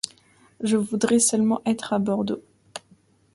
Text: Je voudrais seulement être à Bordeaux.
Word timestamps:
Je 0.61 0.77
voudrais 0.77 1.19
seulement 1.19 1.61
être 1.63 1.93
à 1.93 1.99
Bordeaux. 1.99 2.41